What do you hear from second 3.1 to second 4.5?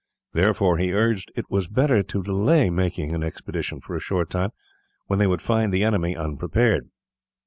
an expedition for a short time,